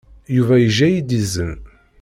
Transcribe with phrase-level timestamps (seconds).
[0.35, 1.55] Yuba yejja-iyi-d izen.